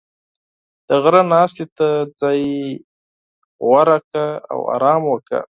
[0.87, 1.87] •د غره ناستې ته
[2.21, 2.41] ځای
[3.65, 5.39] غوره کړه او آرام وکړه.